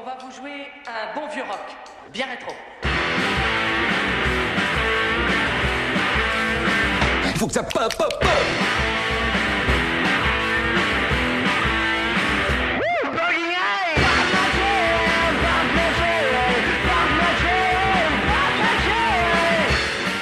on 0.00 0.04
va 0.04 0.16
vous 0.20 0.30
jouer 0.30 0.66
un 0.86 1.14
bon 1.14 1.26
vieux 1.28 1.42
rock, 1.42 1.76
bien 2.12 2.26
rétro. 2.26 2.52
Faut 7.36 7.46
que 7.46 7.52
ça 7.52 7.62
pop, 7.62 7.94
pop, 7.96 8.20
pop 8.20 8.97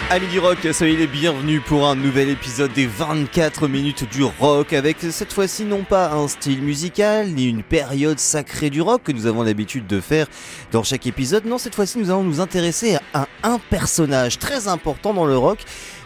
Amis 0.09 0.29
du 0.29 0.39
rock, 0.39 0.59
soyez 0.73 0.97
les 0.97 1.09
bienvenus 1.09 1.61
pour 1.67 1.89
un 1.89 1.97
nouvel 1.97 2.29
épisode 2.29 2.73
des 2.73 2.87
24 2.87 3.67
minutes 3.67 4.09
du 4.09 4.23
rock 4.23 4.73
avec 4.73 4.99
cette 5.01 5.33
fois-ci 5.33 5.65
non 5.65 5.83
pas 5.83 6.13
un 6.13 6.29
style 6.29 6.63
musical 6.63 7.31
ni 7.31 7.49
une 7.49 7.65
période 7.65 8.21
sacrée 8.21 8.71
du 8.71 8.81
rock 8.81 9.03
que 9.03 9.11
nous 9.11 9.27
avons 9.27 9.43
l'habitude 9.43 9.89
de 9.89 10.01
faire 10.01 10.29
dans 10.71 10.85
chaque 10.85 11.09
épisode. 11.09 11.45
Non, 11.45 11.59
cette 11.59 11.75
fois-ci 11.75 11.99
nous 11.99 12.11
allons 12.11 12.23
nous 12.23 12.41
intéresser 12.41 12.99
à 13.15 13.27
un 13.43 13.59
personnage 13.59 14.39
très 14.39 14.69
important 14.69 15.13
dans 15.13 15.27
le 15.27 15.37
rock 15.37 15.59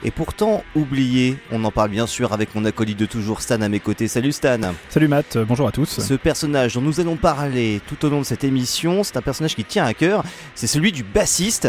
et 0.03 0.11
pourtant 0.11 0.65
oublié. 0.75 1.37
On 1.53 1.63
en 1.65 1.71
parle 1.71 1.91
bien 1.91 2.07
sûr 2.07 2.33
avec 2.33 2.55
mon 2.55 2.65
acolyte 2.65 2.99
de 2.99 3.05
toujours 3.07 3.43
Stan 3.43 3.61
à 3.61 3.69
mes 3.69 3.81
côtés. 3.81 4.09
Salut 4.09 4.33
Stan. 4.33 4.61
Salut 4.89 5.09
Matt, 5.09 5.37
euh, 5.37 5.45
bonjour 5.45 5.69
à 5.69 5.73
tous. 5.73 6.01
Ce 6.01 6.15
personnage 6.15 6.73
dont 6.73 6.81
nous 6.81 7.01
allons 7.01 7.17
parler 7.17 7.83
tout 7.87 8.03
au 8.07 8.09
long 8.09 8.21
de 8.21 8.27
cette 8.27 8.45
émission, 8.45 9.05
c'est 9.05 9.19
un 9.19 9.23
personnage 9.23 9.55
qui 9.55 9.65
tient 9.65 9.85
à 9.85 9.93
cœur, 9.93 10.25
c'est 10.55 10.67
celui 10.67 10.91
du 10.91 11.03
bassiste. 11.03 11.69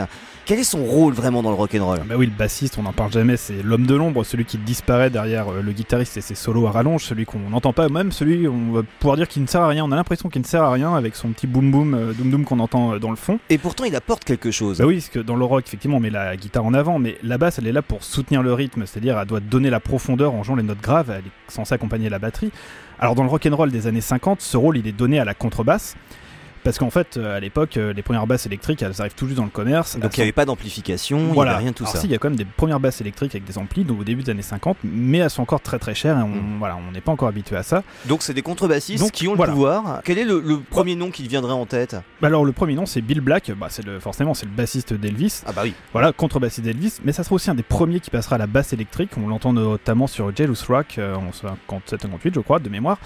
Quel 0.51 0.59
est 0.59 0.63
son 0.65 0.83
rôle 0.83 1.13
vraiment 1.13 1.41
dans 1.41 1.49
le 1.49 1.55
rock'n'roll? 1.55 2.01
Bah 2.05 2.15
oui, 2.17 2.25
le 2.25 2.33
bassiste, 2.33 2.77
on 2.77 2.83
n'en 2.83 2.91
parle 2.91 3.09
jamais, 3.09 3.37
c'est 3.37 3.63
l'homme 3.63 3.85
de 3.87 3.95
l'ombre, 3.95 4.25
celui 4.25 4.43
qui 4.43 4.57
disparaît 4.57 5.09
derrière 5.09 5.47
euh, 5.47 5.61
le 5.61 5.71
guitariste 5.71 6.17
et 6.17 6.21
ses 6.21 6.35
solos 6.35 6.67
à 6.67 6.71
rallonge, 6.71 7.05
celui 7.05 7.23
qu'on 7.23 7.39
n'entend 7.39 7.71
pas, 7.71 7.87
même 7.87 8.11
celui, 8.11 8.49
on 8.49 8.73
va 8.73 8.81
pouvoir 8.99 9.15
dire 9.15 9.29
qu'il 9.29 9.41
ne 9.43 9.47
sert 9.47 9.61
à 9.61 9.69
rien, 9.69 9.85
on 9.85 9.93
a 9.93 9.95
l'impression 9.95 10.27
qu'il 10.27 10.41
ne 10.41 10.45
sert 10.45 10.61
à 10.61 10.73
rien 10.73 10.93
avec 10.93 11.15
son 11.15 11.29
petit 11.29 11.47
boom 11.47 11.71
boom, 11.71 11.93
euh, 11.93 12.11
doom 12.11 12.31
doom 12.31 12.43
qu'on 12.43 12.59
entend 12.59 12.95
euh, 12.95 12.99
dans 12.99 13.11
le 13.11 13.15
fond. 13.15 13.39
Et 13.49 13.57
pourtant 13.57 13.85
il 13.85 13.95
apporte 13.95 14.25
quelque 14.25 14.51
chose. 14.51 14.79
Bah 14.79 14.87
oui, 14.87 14.95
parce 14.95 15.07
que 15.07 15.19
dans 15.19 15.37
le 15.37 15.45
rock, 15.45 15.63
effectivement, 15.65 15.95
on 15.95 16.01
met 16.01 16.09
la 16.09 16.35
guitare 16.35 16.65
en 16.65 16.73
avant, 16.73 16.99
mais 16.99 17.17
la 17.23 17.37
basse, 17.37 17.59
elle 17.59 17.67
est 17.67 17.71
là 17.71 17.81
pour 17.81 18.03
soutenir 18.03 18.43
le 18.43 18.51
rythme, 18.51 18.85
c'est-à-dire 18.85 19.17
elle 19.17 19.27
doit 19.27 19.39
donner 19.39 19.69
la 19.69 19.79
profondeur 19.79 20.33
en 20.33 20.43
jouant 20.43 20.57
les 20.57 20.63
notes 20.63 20.81
graves, 20.81 21.11
elle 21.11 21.27
est 21.27 21.31
censée 21.47 21.75
accompagner 21.75 22.09
la 22.09 22.19
batterie. 22.19 22.51
Alors 22.99 23.15
dans 23.15 23.23
le 23.23 23.29
rock'n'roll 23.29 23.71
des 23.71 23.87
années 23.87 24.01
50, 24.01 24.41
ce 24.41 24.57
rôle, 24.57 24.77
il 24.77 24.85
est 24.85 24.91
donné 24.91 25.17
à 25.17 25.23
la 25.23 25.33
contrebasse. 25.33 25.95
Parce 26.63 26.77
qu'en 26.77 26.89
fait, 26.89 27.17
euh, 27.17 27.37
à 27.37 27.39
l'époque, 27.39 27.77
euh, 27.77 27.93
les 27.93 28.01
premières 28.01 28.27
basses 28.27 28.45
électriques, 28.45 28.81
elles 28.81 28.99
arrivent 29.01 29.15
tout 29.15 29.25
juste 29.25 29.37
dans 29.37 29.43
le 29.45 29.49
commerce. 29.49 29.97
Donc 29.97 30.15
il 30.17 30.19
n'y 30.19 30.23
avait 30.23 30.31
pas 30.31 30.45
d'amplification, 30.45 31.17
il 31.19 31.31
n'y 31.33 31.41
avait 31.41 31.55
rien 31.55 31.71
de 31.71 31.75
tout 31.75 31.83
Alors 31.83 31.93
ça. 31.95 31.99
si, 32.01 32.07
il 32.07 32.11
y 32.11 32.15
a 32.15 32.17
quand 32.17 32.29
même 32.29 32.37
des 32.37 32.45
premières 32.45 32.79
basses 32.79 33.01
électriques 33.01 33.33
avec 33.35 33.45
des 33.45 33.57
amplis 33.57 33.83
donc 33.83 34.01
au 34.01 34.03
début 34.03 34.23
des 34.23 34.31
années 34.31 34.41
50, 34.41 34.77
mais 34.83 35.19
elles 35.19 35.29
sont 35.29 35.41
encore 35.41 35.61
très 35.61 35.79
très 35.79 35.95
chères 35.95 36.17
et 36.17 36.21
on 36.21 36.27
Mm. 36.41 36.57
voilà, 36.59 36.77
on 36.87 36.91
n'est 36.91 37.01
pas 37.01 37.11
encore 37.11 37.27
habitué 37.27 37.55
à 37.55 37.63
ça. 37.63 37.83
Donc 38.05 38.21
c'est 38.23 38.33
des 38.33 38.41
contrebassistes 38.41 39.03
Donc, 39.03 39.11
qui 39.11 39.27
ont 39.27 39.35
voilà. 39.35 39.51
le 39.51 39.55
pouvoir. 39.55 40.01
Quel 40.03 40.17
est 40.17 40.23
le, 40.23 40.39
le 40.39 40.59
premier 40.59 40.95
nom 40.95 41.11
qui 41.11 41.27
viendrait 41.27 41.53
en 41.53 41.65
tête? 41.65 41.95
Bah 42.21 42.27
alors 42.27 42.45
le 42.45 42.51
premier 42.51 42.73
nom 42.75 42.85
c'est 42.85 43.01
Bill 43.01 43.21
Black, 43.21 43.51
bah 43.57 43.67
c'est 43.69 43.85
le 43.85 43.99
forcément 43.99 44.33
c'est 44.33 44.45
le 44.45 44.51
bassiste 44.51 44.93
d'Elvis. 44.93 45.41
Ah 45.45 45.51
bah 45.51 45.61
oui. 45.63 45.73
Voilà, 45.93 46.11
contrebassiste 46.13 46.61
d'Elvis, 46.63 46.99
mais 47.03 47.11
ça 47.11 47.23
sera 47.23 47.35
aussi 47.35 47.49
un 47.51 47.55
des 47.55 47.63
premiers 47.63 47.99
qui 47.99 48.09
passera 48.09 48.35
à 48.35 48.39
la 48.39 48.47
basse 48.47 48.73
électrique. 48.73 49.11
On 49.17 49.27
l'entend 49.27 49.53
notamment 49.53 50.07
sur 50.07 50.35
Jealous 50.35 50.55
Rock 50.67 50.95
euh, 50.97 51.15
en 51.15 51.31
57-58, 51.31 52.31
je 52.35 52.39
crois, 52.39 52.59
de 52.59 52.69
mémoire. 52.69 52.97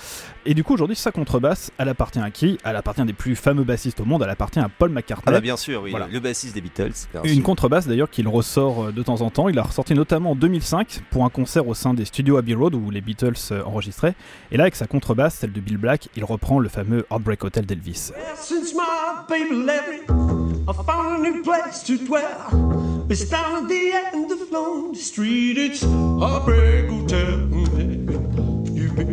Et 0.46 0.54
du 0.54 0.64
coup, 0.64 0.74
aujourd'hui, 0.74 0.96
sa 0.96 1.12
contrebasse, 1.12 1.72
elle 1.78 1.90
appartient 1.90 2.20
à 2.20 2.30
qui? 2.32 2.58
Elle 2.64 2.76
appartient 2.76 3.02
à 3.02 3.06
des 3.06 3.14
plus 3.14 3.36
fameux 3.46 3.64
bassistes 3.64 4.00
au 4.00 4.06
monde, 4.06 4.24
elle 4.24 4.30
appartient 4.32 4.58
à 4.60 4.70
Paul 4.70 4.90
Ah 4.92 4.96
McCartney. 4.96 5.32
bah 5.32 5.40
bien 5.40 5.56
sûr, 5.56 5.84
oui. 5.84 5.92
Voilà. 5.92 6.08
Le 6.12 6.20
bassiste 6.20 6.56
des 6.56 6.62
Beatles. 6.62 6.94
Une 7.26 7.44
contrebasse 7.44 7.88
d'ailleurs 7.88 8.10
qu'il 8.10 8.28
ressort 8.28 8.86
euh, 8.86 8.92
de 8.92 9.04
temps 9.04 9.22
en 9.22 9.30
temps. 9.30 9.50
Il 9.50 9.60
a 9.60 9.62
ressorti 9.62 9.94
notamment 9.94 10.32
en 10.32 10.36
2005 10.36 11.02
pour 11.12 11.26
un 11.26 11.30
concert 11.30 11.68
au 11.68 11.76
sein 11.76 11.94
des 11.94 12.06
studios 12.06 12.38
Abbey 12.38 12.56
Road 12.56 12.74
où 12.74 12.90
les 12.90 13.02
Beatles 13.02 13.34
euh, 13.52 13.64
enregistraient. 13.64 14.16
Et 14.52 14.58
là, 14.58 14.64
avec 14.64 14.76
sa 14.76 14.88
contrebasse, 14.88 15.36
celle 15.36 15.52
de 15.52 15.60
Bill 15.60 15.78
Black, 15.78 16.10
il 16.16 16.24
reprend 16.24 16.58
le 16.58 16.70
fameux 16.70 17.06
Heartbreak 17.12 17.44
Hotel 17.44 17.68
d'Elvis. 17.68 18.12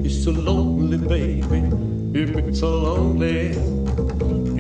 It's 0.05 0.25
so 0.25 0.31
lonely, 0.31 0.97
baby. 0.97 2.55
So 2.55 2.69
lonely. 2.69 4.12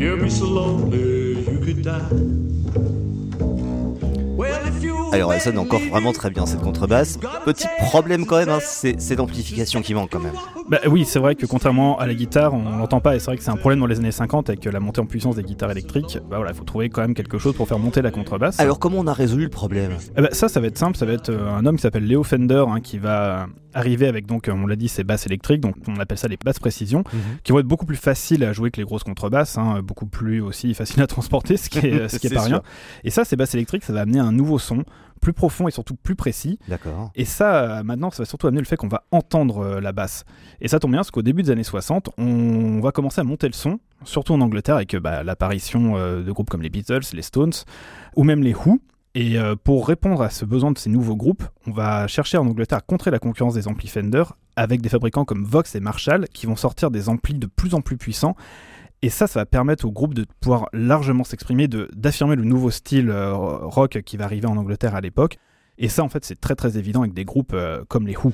You've 0.02 0.18
been 0.18 0.30
so 0.30 0.46
lonely, 0.46 1.48
you 1.48 1.58
could 1.60 1.84
die. 1.84 2.51
Alors 5.12 5.32
elle 5.32 5.40
sonne 5.40 5.58
encore 5.58 5.80
vraiment 5.80 6.12
très 6.12 6.30
bien 6.30 6.46
cette 6.46 6.62
contrebasse. 6.62 7.18
Petit 7.44 7.66
problème 7.78 8.24
quand 8.26 8.38
même, 8.38 8.48
hein, 8.48 8.60
c'est 8.62 9.16
l'amplification 9.16 9.82
qui 9.82 9.94
manque 9.94 10.10
quand 10.10 10.20
même. 10.20 10.32
Bah 10.68 10.78
oui, 10.86 11.04
c'est 11.04 11.18
vrai 11.18 11.34
que 11.34 11.44
contrairement 11.44 11.98
à 11.98 12.06
la 12.06 12.14
guitare, 12.14 12.54
on 12.54 12.78
l'entend 12.78 13.00
pas 13.00 13.16
et 13.16 13.18
c'est 13.18 13.26
vrai 13.26 13.36
que 13.36 13.42
c'est 13.42 13.50
un 13.50 13.56
problème 13.56 13.80
dans 13.80 13.86
les 13.86 13.98
années 13.98 14.12
50 14.12 14.48
avec 14.48 14.64
la 14.64 14.80
montée 14.80 15.00
en 15.00 15.06
puissance 15.06 15.36
des 15.36 15.42
guitares 15.42 15.70
électriques. 15.70 16.18
Bah 16.30 16.36
voilà, 16.36 16.52
il 16.52 16.56
faut 16.56 16.64
trouver 16.64 16.88
quand 16.88 17.02
même 17.02 17.14
quelque 17.14 17.38
chose 17.38 17.54
pour 17.54 17.68
faire 17.68 17.78
monter 17.78 18.00
la 18.00 18.10
contrebasse. 18.10 18.58
Alors 18.58 18.78
comment 18.78 18.98
on 18.98 19.06
a 19.06 19.12
résolu 19.12 19.44
le 19.44 19.50
problème? 19.50 19.92
Eh 20.16 20.22
ben, 20.22 20.28
ça, 20.32 20.48
ça 20.48 20.60
va 20.60 20.68
être 20.68 20.78
simple. 20.78 20.96
Ça 20.96 21.06
va 21.06 21.12
être 21.12 21.30
euh, 21.30 21.50
un 21.50 21.66
homme 21.66 21.76
qui 21.76 21.82
s'appelle 21.82 22.06
Léo 22.06 22.22
Fender 22.22 22.64
hein, 22.68 22.80
qui 22.80 22.98
va 22.98 23.48
arriver 23.74 24.06
avec 24.06 24.26
donc, 24.26 24.48
euh, 24.48 24.52
on 24.52 24.66
l'a 24.66 24.76
dit, 24.76 24.88
ses 24.88 25.04
basses 25.04 25.26
électriques. 25.26 25.60
Donc 25.60 25.76
on 25.88 25.96
appelle 25.96 26.18
ça 26.18 26.28
les 26.28 26.36
basses 26.42 26.58
précision, 26.58 27.04
qui 27.44 27.52
vont 27.52 27.58
être 27.58 27.66
beaucoup 27.66 27.86
plus 27.86 27.96
faciles 27.96 28.44
à 28.44 28.52
jouer 28.52 28.70
que 28.70 28.80
les 28.80 28.84
grosses 28.84 29.04
contrebasses, 29.04 29.58
hein, 29.58 29.80
beaucoup 29.82 30.06
plus 30.06 30.40
aussi 30.40 30.74
faciles 30.74 31.02
à 31.02 31.06
transporter, 31.06 31.56
ce 31.56 31.68
qui 31.68 31.78
est, 31.78 32.08
ce 32.08 32.18
qui 32.18 32.26
est 32.26 32.30
C'est 32.32 32.34
pas 32.34 32.42
rien. 32.42 32.62
Et 33.04 33.10
ça, 33.10 33.24
ces 33.24 33.36
basses 33.36 33.54
électriques, 33.54 33.84
ça 33.84 33.92
va 33.92 34.00
amener 34.00 34.18
un 34.18 34.31
nouveau 34.32 34.58
son 34.58 34.84
plus 35.22 35.32
profond 35.32 35.68
et 35.68 35.70
surtout 35.70 35.94
plus 35.94 36.16
précis. 36.16 36.58
D'accord. 36.68 37.10
Et 37.14 37.24
ça, 37.24 37.78
euh, 37.78 37.82
maintenant, 37.82 38.10
ça 38.10 38.24
va 38.24 38.26
surtout 38.26 38.48
amener 38.48 38.60
le 38.60 38.66
fait 38.66 38.76
qu'on 38.76 38.88
va 38.88 39.04
entendre 39.12 39.58
euh, 39.58 39.80
la 39.80 39.92
basse. 39.92 40.24
Et 40.60 40.68
ça 40.68 40.80
tombe 40.80 40.90
bien 40.90 40.98
parce 40.98 41.10
qu'au 41.10 41.22
début 41.22 41.42
des 41.42 41.50
années 41.50 41.62
60, 41.62 42.10
on 42.18 42.80
va 42.80 42.90
commencer 42.90 43.20
à 43.20 43.24
monter 43.24 43.46
le 43.46 43.54
son, 43.54 43.78
surtout 44.04 44.34
en 44.34 44.40
Angleterre, 44.40 44.74
avec 44.74 44.94
euh, 44.94 45.00
bah, 45.00 45.22
l'apparition 45.22 45.92
de 45.92 46.32
groupes 46.32 46.50
comme 46.50 46.62
les 46.62 46.70
Beatles, 46.70 47.02
les 47.14 47.22
Stones, 47.22 47.52
ou 48.16 48.24
même 48.24 48.42
les 48.42 48.54
Who. 48.54 48.80
Et 49.14 49.36
pour 49.62 49.86
répondre 49.86 50.22
à 50.22 50.30
ce 50.30 50.46
besoin 50.46 50.70
de 50.70 50.78
ces 50.78 50.88
nouveaux 50.88 51.16
groupes, 51.16 51.44
on 51.66 51.70
va 51.70 52.06
chercher 52.06 52.38
en 52.38 52.46
Angleterre 52.46 52.78
à 52.78 52.80
contrer 52.80 53.10
la 53.10 53.18
concurrence 53.18 53.52
des 53.52 53.68
amplis 53.68 53.88
Fender 53.88 54.24
avec 54.56 54.80
des 54.80 54.88
fabricants 54.88 55.26
comme 55.26 55.44
Vox 55.44 55.74
et 55.74 55.80
Marshall 55.80 56.28
qui 56.32 56.46
vont 56.46 56.56
sortir 56.56 56.90
des 56.90 57.10
amplis 57.10 57.34
de 57.34 57.46
plus 57.46 57.74
en 57.74 57.82
plus 57.82 57.98
puissants. 57.98 58.36
Et 59.04 59.10
ça, 59.10 59.26
ça 59.26 59.40
va 59.40 59.46
permettre 59.46 59.84
au 59.84 59.90
groupe 59.90 60.14
de 60.14 60.24
pouvoir 60.40 60.68
largement 60.72 61.24
s'exprimer, 61.24 61.66
d'affirmer 61.66 62.36
le 62.36 62.44
nouveau 62.44 62.70
style 62.70 63.10
euh, 63.10 63.34
rock 63.34 64.00
qui 64.04 64.16
va 64.16 64.24
arriver 64.24 64.46
en 64.46 64.56
Angleterre 64.56 64.94
à 64.94 65.00
l'époque. 65.00 65.38
Et 65.76 65.88
ça, 65.88 66.04
en 66.04 66.08
fait, 66.08 66.24
c'est 66.24 66.40
très 66.40 66.54
très 66.54 66.78
évident 66.78 67.00
avec 67.00 67.12
des 67.12 67.24
groupes 67.24 67.52
euh, 67.52 67.82
comme 67.88 68.06
les 68.06 68.16
Who. 68.16 68.32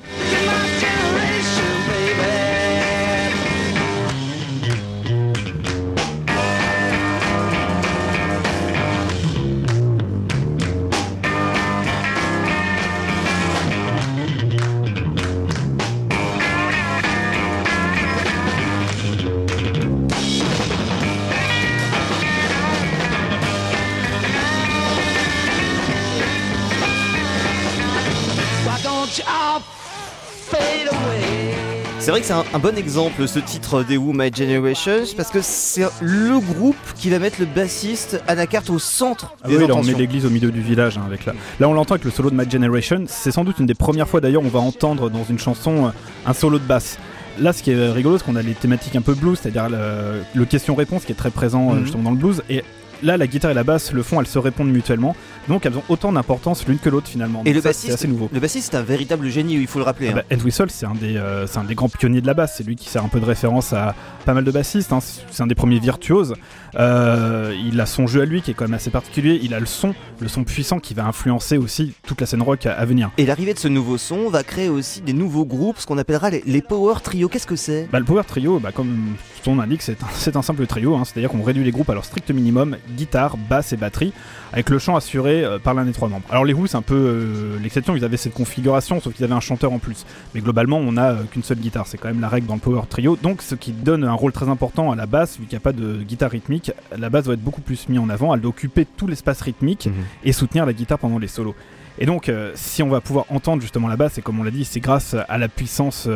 C'est 32.09 32.13
vrai 32.13 32.21
que 32.21 32.25
c'est 32.25 32.33
un, 32.33 32.43
un 32.55 32.57
bon 32.57 32.75
exemple 32.75 33.27
ce 33.27 33.37
titre 33.37 33.83
des 33.83 33.95
Who 33.95 34.13
My 34.13 34.31
Generation 34.35 35.03
parce 35.15 35.29
que 35.29 35.41
c'est 35.43 35.85
le 36.01 36.39
groupe 36.39 36.75
qui 36.95 37.11
va 37.11 37.19
mettre 37.19 37.39
le 37.39 37.45
bassiste 37.45 38.19
à 38.27 38.33
la 38.33 38.47
carte 38.47 38.71
au 38.71 38.79
centre 38.79 39.35
Ah 39.43 39.47
des 39.47 39.57
oui, 39.57 39.67
là 39.67 39.75
on 39.75 39.83
met 39.83 39.93
l'église 39.93 40.25
au 40.25 40.31
milieu 40.31 40.49
du 40.49 40.59
village 40.59 40.97
hein, 40.97 41.03
avec 41.05 41.27
là. 41.27 41.33
Là 41.59 41.69
on 41.69 41.73
l'entend 41.73 41.93
avec 41.93 42.05
le 42.05 42.09
solo 42.09 42.31
de 42.31 42.35
My 42.35 42.49
Generation. 42.49 43.03
C'est 43.05 43.29
sans 43.29 43.43
doute 43.43 43.59
une 43.59 43.67
des 43.67 43.75
premières 43.75 44.07
fois 44.07 44.21
d'ailleurs 44.21 44.41
on 44.43 44.47
va 44.49 44.57
entendre 44.57 45.11
dans 45.11 45.23
une 45.23 45.37
chanson 45.37 45.85
euh, 45.85 45.89
un 46.25 46.33
solo 46.33 46.57
de 46.57 46.63
basse. 46.63 46.97
Là, 47.39 47.53
ce 47.53 47.61
qui 47.61 47.71
est 47.71 47.91
rigolo, 47.91 48.17
c'est 48.17 48.25
qu'on 48.25 48.35
a 48.35 48.41
les 48.41 48.53
thématiques 48.55 48.95
un 48.97 49.01
peu 49.01 49.13
blues, 49.13 49.37
c'est-à-dire 49.41 49.69
le, 49.69 50.23
le 50.33 50.45
question-réponse 50.45 51.05
qui 51.05 51.11
est 51.11 51.15
très 51.15 51.29
présent 51.29 51.69
euh, 51.69 51.75
Mhm. 51.75 51.83
justement 51.83 52.03
dans 52.05 52.11
le 52.11 52.17
blues. 52.17 52.41
Et 52.49 52.63
là, 53.03 53.17
la 53.17 53.27
guitare 53.27 53.51
et 53.51 53.53
la 53.53 53.63
basse, 53.63 53.91
le 53.91 54.03
fond, 54.03 54.19
elles 54.19 54.27
se 54.27 54.39
répondent 54.39 54.69
mutuellement. 54.71 55.15
Donc, 55.47 55.65
elles 55.65 55.75
ont 55.77 55.83
autant 55.89 56.11
d'importance 56.11 56.67
l'une 56.67 56.77
que 56.79 56.89
l'autre 56.89 57.07
finalement. 57.07 57.41
Et 57.45 57.53
Donc 57.53 57.55
le 57.55 57.61
ça, 57.61 57.73
c'est 57.73 57.87
bassiste, 57.87 57.93
assez 57.93 58.07
nouveau. 58.07 58.29
le 58.31 58.39
bassiste 58.39 58.71
c'est 58.71 58.77
un 58.77 58.83
véritable 58.83 59.27
génie, 59.29 59.55
il 59.55 59.67
faut 59.67 59.79
le 59.79 59.85
rappeler. 59.85 60.09
Ah 60.11 60.15
bah, 60.17 60.23
Ed 60.29 60.43
Whistle, 60.43 60.69
c'est 60.69 60.85
un, 60.85 60.93
des, 60.93 61.17
euh, 61.17 61.47
c'est 61.47 61.57
un 61.57 61.63
des 61.63 61.75
grands 61.75 61.89
pionniers 61.89 62.21
de 62.21 62.27
la 62.27 62.33
basse. 62.33 62.55
C'est 62.57 62.63
lui 62.63 62.75
qui 62.75 62.87
sert 62.89 63.03
un 63.03 63.07
peu 63.07 63.19
de 63.19 63.25
référence 63.25 63.73
à 63.73 63.95
pas 64.25 64.33
mal 64.33 64.43
de 64.43 64.51
bassistes. 64.51 64.93
hein. 64.93 64.99
C'est 65.31 65.41
un 65.43 65.47
des 65.47 65.55
premiers 65.55 65.79
virtuoses. 65.79 66.33
Euh, 66.75 67.55
il 67.65 67.79
a 67.81 67.85
son 67.85 68.05
jeu 68.07 68.21
à 68.21 68.25
lui 68.25 68.41
qui 68.41 68.51
est 68.51 68.53
quand 68.53 68.65
même 68.65 68.73
assez 68.75 68.89
particulier. 68.91 69.39
Il 69.41 69.53
a 69.53 69.59
le 69.59 69.65
son, 69.65 69.95
le 70.19 70.27
son 70.27 70.43
puissant 70.43 70.79
qui 70.79 70.93
va 70.93 71.05
influencer 71.05 71.57
aussi 71.57 71.93
toute 72.05 72.21
la 72.21 72.27
scène 72.27 72.41
rock 72.41 72.65
à, 72.65 72.73
à 72.73 72.85
venir. 72.85 73.09
Et 73.17 73.25
l'arrivée 73.25 73.53
de 73.53 73.59
ce 73.59 73.67
nouveau 73.67 73.97
son 73.97 74.29
va 74.29 74.43
créer 74.43 74.69
aussi 74.69 75.01
des 75.01 75.13
nouveaux 75.13 75.45
groupes, 75.45 75.79
ce 75.79 75.87
qu'on 75.87 75.97
appellera 75.97 76.29
les, 76.29 76.43
les 76.45 76.61
Power 76.61 76.95
Trio. 77.03 77.27
Qu'est-ce 77.27 77.47
que 77.47 77.55
c'est? 77.55 77.87
Bah, 77.91 77.99
le 77.99 78.05
Power 78.05 78.23
Trio, 78.27 78.59
bah, 78.59 78.71
comme 78.71 79.15
son 79.43 79.55
nom 79.55 79.61
l'indique, 79.61 79.81
c'est 79.81 80.35
un, 80.35 80.41
simple 80.41 80.65
trio, 80.67 80.95
hein, 80.95 81.03
c'est-à-dire 81.05 81.29
qu'on 81.29 81.43
réduit 81.43 81.63
les 81.63 81.71
groupes 81.71 81.89
à 81.89 81.93
leur 81.93 82.05
strict 82.05 82.29
minimum, 82.31 82.77
guitare, 82.95 83.37
basse 83.37 83.73
et 83.73 83.77
batterie, 83.77 84.13
avec 84.51 84.69
le 84.69 84.79
chant 84.79 84.95
assuré 84.95 85.43
euh, 85.43 85.59
par 85.59 85.73
l'un 85.73 85.85
des 85.85 85.91
trois 85.91 86.07
membres. 86.09 86.25
Alors 86.29 86.45
les 86.45 86.53
Who, 86.53 86.67
c'est 86.67 86.77
un 86.77 86.81
peu 86.81 86.95
euh, 86.95 87.59
l'exception, 87.61 87.95
ils 87.95 88.03
avaient 88.03 88.17
cette 88.17 88.33
configuration, 88.33 88.99
sauf 88.99 89.13
qu'ils 89.13 89.25
avaient 89.25 89.33
un 89.33 89.39
chanteur 89.39 89.71
en 89.71 89.79
plus. 89.79 90.05
Mais 90.33 90.41
globalement, 90.41 90.77
on 90.77 90.93
n'a 90.93 91.11
euh, 91.11 91.23
qu'une 91.31 91.43
seule 91.43 91.59
guitare, 91.59 91.87
c'est 91.87 91.97
quand 91.97 92.07
même 92.07 92.21
la 92.21 92.29
règle 92.29 92.47
dans 92.47 92.55
le 92.55 92.59
power 92.59 92.81
trio, 92.89 93.17
donc 93.21 93.41
ce 93.41 93.55
qui 93.55 93.71
donne 93.71 94.03
un 94.03 94.13
rôle 94.13 94.31
très 94.31 94.49
important 94.49 94.91
à 94.91 94.95
la 94.95 95.05
basse, 95.05 95.37
vu 95.39 95.45
qu'il 95.45 95.55
n'y 95.55 95.61
a 95.61 95.61
pas 95.61 95.73
de 95.73 96.03
guitare 96.03 96.31
rythmique, 96.31 96.71
la 96.97 97.09
basse 97.09 97.25
doit 97.25 97.33
être 97.33 97.43
beaucoup 97.43 97.61
plus 97.61 97.89
mise 97.89 97.99
en 97.99 98.09
avant, 98.09 98.33
elle 98.33 98.41
doit 98.41 98.49
occuper 98.49 98.85
tout 98.85 99.07
l'espace 99.07 99.41
rythmique 99.41 99.87
Mhm. 99.87 99.93
et 100.23 100.31
soutenir 100.33 100.65
la 100.65 100.73
guitare 100.73 100.99
pendant 100.99 101.19
les 101.19 101.27
solos. 101.27 101.55
Et 101.97 102.05
donc, 102.05 102.31
si 102.55 102.81
on 102.81 102.87
va 102.87 103.01
pouvoir 103.01 103.25
entendre 103.29 103.61
justement 103.61 103.89
la 103.89 103.97
basse, 103.97 104.17
et 104.17 104.21
comme 104.21 104.39
on 104.39 104.43
l'a 104.43 104.51
dit, 104.51 104.63
c'est 104.63 104.79
grâce 104.79 105.17
à 105.27 105.37
la 105.37 105.49
puissance, 105.49 106.07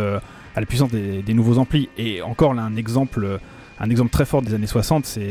à 0.56 0.60
la 0.60 0.66
puissance 0.66 0.92
des, 0.92 1.34
nouveaux 1.34 1.58
amplis. 1.58 1.90
Et 1.98 2.22
encore 2.22 2.54
là, 2.54 2.64
un 2.64 2.76
exemple, 2.76 3.40
un 3.80 3.90
exemple 3.90 4.12
très 4.12 4.26
fort 4.26 4.42
des 4.42 4.54
années 4.54 4.68
60, 4.68 5.06
c'est 5.06 5.22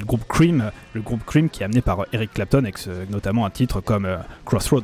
le 0.00 0.06
groupe 0.06 0.24
Cream, 0.28 0.70
le 0.94 1.00
groupe 1.00 1.24
Cream 1.24 1.48
qui 1.48 1.62
est 1.62 1.64
amené 1.64 1.80
par 1.80 2.06
Eric 2.12 2.32
Clapton 2.32 2.60
avec 2.60 2.78
notamment 3.10 3.46
un 3.46 3.50
titre 3.50 3.80
comme 3.80 4.06
euh, 4.06 4.18
Crossroads. 4.44 4.82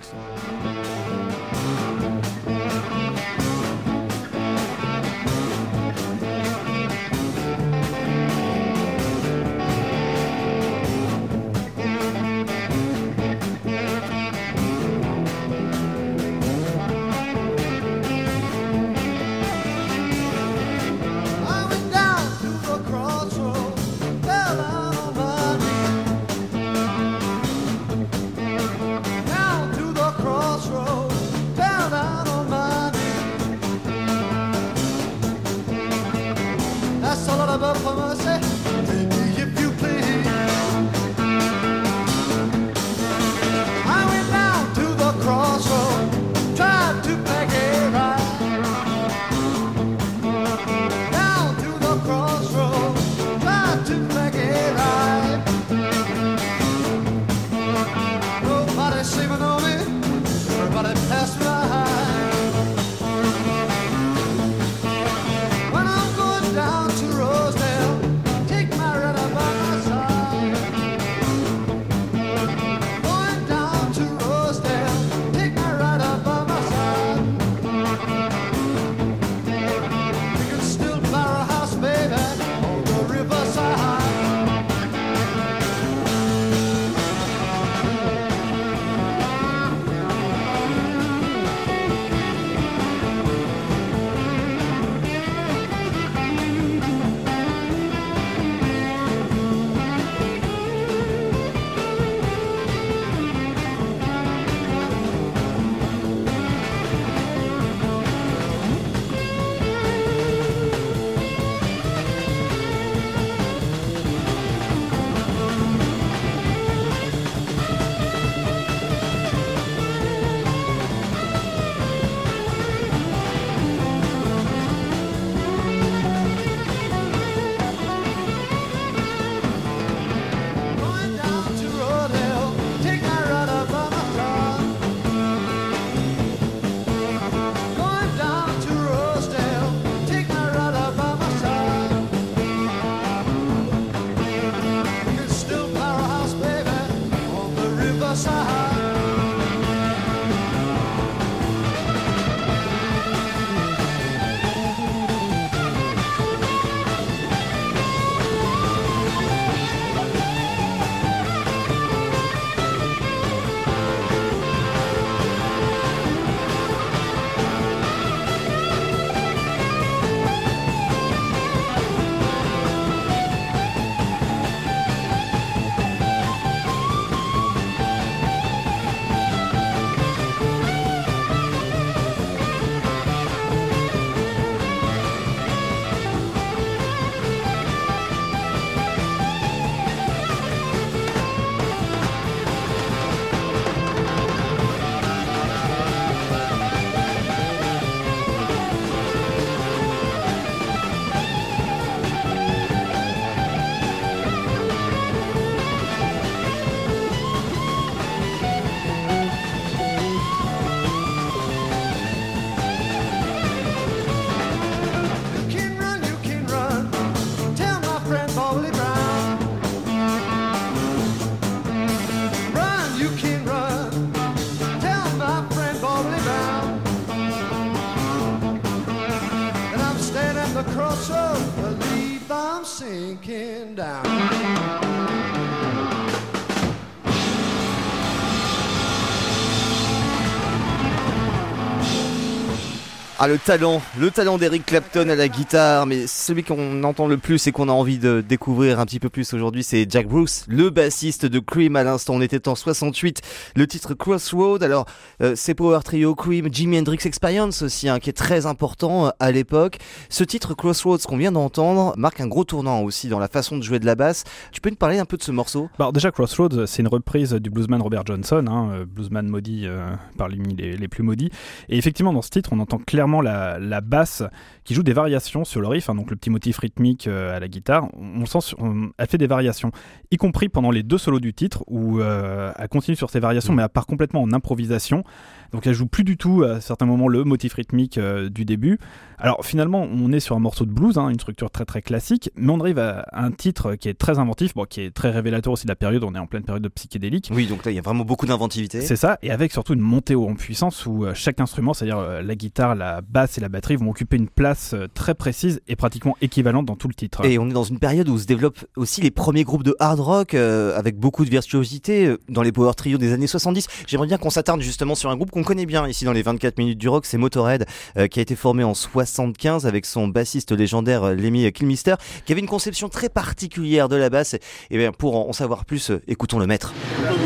Ah 243.20 243.26
le 243.26 243.36
talent, 243.36 243.82
le 243.98 244.12
talent 244.12 244.38
d'Eric 244.38 244.64
Clapton 244.64 245.08
à 245.08 245.16
la 245.16 245.26
guitare, 245.26 245.86
mais 245.86 246.06
celui 246.06 246.44
qu'on 246.44 246.84
entend 246.84 247.08
le 247.08 247.18
plus 247.18 247.48
et 247.48 247.50
qu'on 247.50 247.68
a 247.68 247.72
envie 247.72 247.98
de 247.98 248.20
découvrir 248.20 248.78
un 248.78 248.86
petit 248.86 249.00
peu 249.00 249.08
plus 249.08 249.34
aujourd'hui, 249.34 249.64
c'est 249.64 249.90
Jack 249.90 250.06
Bruce, 250.06 250.44
le 250.46 250.70
bassiste 250.70 251.26
de 251.26 251.40
Cream 251.40 251.74
à 251.74 251.82
l'instant. 251.82 252.14
On 252.14 252.20
était 252.20 252.46
en 252.46 252.54
68, 252.54 253.22
le 253.56 253.66
titre 253.66 253.94
Crossroad. 253.94 254.62
Alors 254.62 254.86
euh, 255.20 255.32
c'est 255.34 255.54
Power 255.54 255.80
Trio, 255.84 256.14
Cream, 256.14 256.46
Jimi 256.52 256.78
Hendrix 256.78 257.00
Experience 257.06 257.62
aussi, 257.62 257.88
hein, 257.88 257.98
qui 257.98 258.08
est 258.08 258.12
très 258.12 258.46
important 258.46 259.06
euh, 259.06 259.10
à 259.18 259.32
l'époque. 259.32 259.78
Ce 260.10 260.22
titre 260.22 260.54
Crossroads 260.54 260.98
qu'on 260.98 261.16
vient 261.16 261.32
d'entendre 261.32 261.94
marque 261.96 262.20
un 262.20 262.28
gros 262.28 262.44
tournant 262.44 262.82
aussi 262.82 263.08
dans 263.08 263.18
la 263.18 263.26
façon 263.26 263.56
de 263.56 263.64
jouer 263.64 263.80
de 263.80 263.86
la 263.86 263.96
basse. 263.96 264.22
Tu 264.52 264.60
peux 264.60 264.70
nous 264.70 264.76
parler 264.76 265.00
un 265.00 265.06
peu 265.06 265.16
de 265.16 265.24
ce 265.24 265.32
morceau? 265.32 265.68
Bah, 265.76 265.90
déjà 265.92 266.12
Crossroads, 266.12 266.66
c'est 266.66 266.82
une 266.82 266.88
reprise 266.88 267.32
du 267.32 267.50
bluesman 267.50 267.82
Robert 267.82 268.06
Johnson, 268.06 268.44
hein, 268.48 268.70
euh, 268.74 268.84
bluesman 268.84 269.26
maudit 269.26 269.62
euh, 269.64 269.88
parmi 270.16 270.54
les, 270.54 270.76
les 270.76 270.88
plus 270.88 271.02
maudits. 271.02 271.32
Et 271.68 271.78
effectivement, 271.78 272.12
dans 272.12 272.22
ce 272.22 272.30
titre, 272.30 272.50
on 272.52 272.60
entend 272.60 272.78
clairement 272.78 273.07
la, 273.20 273.58
la 273.58 273.80
basse 273.80 274.22
qui 274.64 274.74
joue 274.74 274.82
des 274.82 274.92
variations 274.92 275.44
sur 275.44 275.60
le 275.60 275.68
riff, 275.68 275.88
hein, 275.88 275.94
donc 275.94 276.10
le 276.10 276.16
petit 276.16 276.28
motif 276.30 276.58
rythmique 276.58 277.06
euh, 277.08 277.34
à 277.36 277.40
la 277.40 277.48
guitare. 277.48 277.88
On 277.96 278.26
sent, 278.26 278.40
sur- 278.42 278.60
on- 278.60 278.90
elle 278.98 279.06
fait 279.06 279.16
des 279.18 279.26
variations, 279.26 279.70
y 280.10 280.16
compris 280.16 280.48
pendant 280.50 280.70
les 280.70 280.82
deux 280.82 280.98
solos 280.98 281.20
du 281.20 281.32
titre 281.32 281.64
où 281.66 282.00
euh, 282.00 282.52
elle 282.58 282.68
continue 282.68 282.96
sur 282.96 283.08
ces 283.10 283.20
variations, 283.20 283.54
mais 283.54 283.62
elle 283.62 283.68
part 283.70 283.86
complètement 283.86 284.20
en 284.22 284.32
improvisation. 284.32 285.04
Donc 285.52 285.66
elle 285.66 285.72
joue 285.72 285.86
plus 285.86 286.04
du 286.04 286.18
tout 286.18 286.42
à 286.42 286.60
certains 286.60 286.84
moments 286.84 287.08
le 287.08 287.24
motif 287.24 287.54
rythmique 287.54 287.96
euh, 287.96 288.28
du 288.28 288.44
début. 288.44 288.78
Alors 289.16 289.44
finalement, 289.44 289.82
on 289.90 290.12
est 290.12 290.20
sur 290.20 290.36
un 290.36 290.40
morceau 290.40 290.66
de 290.66 290.70
blues, 290.70 290.98
hein, 290.98 291.08
une 291.08 291.18
structure 291.18 291.50
très 291.50 291.64
très 291.64 291.80
classique, 291.80 292.30
mais 292.36 292.52
on 292.52 292.60
arrive 292.60 292.78
à 292.78 293.06
un 293.14 293.30
titre 293.30 293.74
qui 293.74 293.88
est 293.88 293.98
très 293.98 294.18
inventif, 294.18 294.54
bon, 294.54 294.64
qui 294.66 294.82
est 294.82 294.90
très 294.94 295.10
révélateur 295.10 295.52
aussi 295.54 295.64
de 295.64 295.70
la 295.70 295.76
période. 295.76 296.04
On 296.04 296.14
est 296.14 296.18
en 296.18 296.26
pleine 296.26 296.44
période 296.44 296.62
de 296.62 296.68
psychédélique. 296.68 297.30
Oui, 297.34 297.46
donc 297.46 297.64
là 297.64 297.72
il 297.72 297.74
y 297.74 297.78
a 297.78 297.82
vraiment 297.82 298.04
beaucoup 298.04 298.26
d'inventivité. 298.26 298.82
C'est 298.82 298.96
ça, 298.96 299.18
et 299.22 299.30
avec 299.30 299.52
surtout 299.52 299.72
une 299.72 299.80
montée 299.80 300.14
en 300.14 300.34
puissance 300.34 300.84
où 300.84 301.06
chaque 301.14 301.40
instrument, 301.40 301.72
c'est-à-dire 301.72 302.22
la 302.22 302.34
guitare, 302.34 302.74
la 302.74 302.97
basse 303.00 303.38
et 303.38 303.40
la 303.40 303.48
batterie, 303.48 303.76
vont 303.76 303.90
occuper 303.90 304.16
une 304.16 304.28
place 304.28 304.72
euh, 304.74 304.86
très 304.92 305.14
précise 305.14 305.60
et 305.68 305.76
pratiquement 305.76 306.16
équivalente 306.20 306.66
dans 306.66 306.76
tout 306.76 306.88
le 306.88 306.94
titre. 306.94 307.24
Et 307.24 307.38
on 307.38 307.48
est 307.48 307.52
dans 307.52 307.64
une 307.64 307.78
période 307.78 308.08
où 308.08 308.18
se 308.18 308.26
développent 308.26 308.64
aussi 308.76 309.00
les 309.00 309.10
premiers 309.10 309.44
groupes 309.44 309.62
de 309.62 309.76
hard 309.78 310.00
rock 310.00 310.34
euh, 310.34 310.76
avec 310.76 310.98
beaucoup 310.98 311.24
de 311.24 311.30
virtuosité 311.30 312.06
euh, 312.06 312.18
dans 312.28 312.42
les 312.42 312.52
power 312.52 312.72
trio 312.76 312.98
des 312.98 313.12
années 313.12 313.26
70. 313.26 313.66
J'aimerais 313.86 314.06
bien 314.06 314.18
qu'on 314.18 314.30
s'attarde 314.30 314.60
justement 314.60 314.94
sur 314.94 315.10
un 315.10 315.16
groupe 315.16 315.30
qu'on 315.30 315.44
connaît 315.44 315.66
bien 315.66 315.86
ici 315.86 316.04
dans 316.04 316.12
les 316.12 316.22
24 316.22 316.58
minutes 316.58 316.78
du 316.78 316.88
rock, 316.88 317.06
c'est 317.06 317.18
Motorhead, 317.18 317.66
euh, 317.96 318.06
qui 318.06 318.18
a 318.18 318.22
été 318.22 318.36
formé 318.36 318.64
en 318.64 318.74
75 318.74 319.66
avec 319.66 319.86
son 319.86 320.08
bassiste 320.08 320.52
légendaire 320.52 321.14
Lemmy 321.14 321.50
Kilmister, 321.52 321.94
qui 322.24 322.32
avait 322.32 322.40
une 322.40 322.48
conception 322.48 322.88
très 322.88 323.08
particulière 323.08 323.88
de 323.88 323.96
la 323.96 324.10
basse. 324.10 324.34
Et, 324.34 324.40
et 324.70 324.78
bien 324.78 324.92
pour 324.92 325.28
en 325.28 325.32
savoir 325.32 325.64
plus, 325.64 325.92
écoutons 326.06 326.38
le 326.38 326.46
maître. 326.46 326.72
Well, 327.00 327.16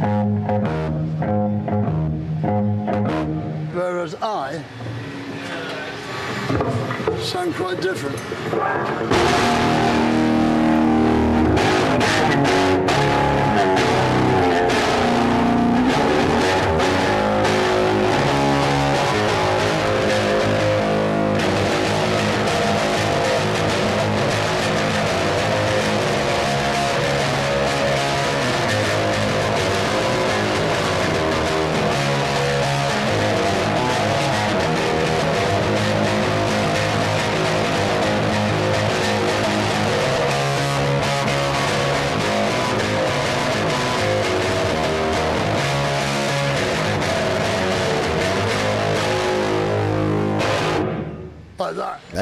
the 0.00 0.13
Whereas 4.04 4.22
I 4.22 4.62
sound 7.22 7.54
quite 7.54 7.80
different. 7.80 8.20